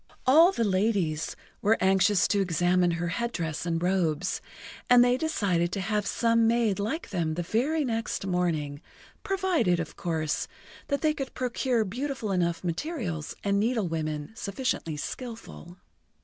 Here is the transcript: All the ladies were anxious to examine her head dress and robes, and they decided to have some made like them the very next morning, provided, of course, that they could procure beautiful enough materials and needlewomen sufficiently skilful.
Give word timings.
All 0.25 0.51
the 0.51 0.63
ladies 0.63 1.35
were 1.61 1.77
anxious 1.79 2.27
to 2.29 2.41
examine 2.41 2.89
her 2.97 3.09
head 3.09 3.31
dress 3.31 3.67
and 3.67 3.83
robes, 3.83 4.41
and 4.89 5.03
they 5.05 5.15
decided 5.15 5.71
to 5.73 5.79
have 5.79 6.07
some 6.07 6.47
made 6.47 6.79
like 6.79 7.11
them 7.11 7.35
the 7.35 7.43
very 7.43 7.85
next 7.85 8.25
morning, 8.25 8.81
provided, 9.21 9.79
of 9.79 9.95
course, 9.97 10.47
that 10.87 11.01
they 11.01 11.13
could 11.13 11.35
procure 11.35 11.85
beautiful 11.85 12.31
enough 12.31 12.63
materials 12.63 13.35
and 13.43 13.59
needlewomen 13.59 14.31
sufficiently 14.35 14.97
skilful. 14.97 15.77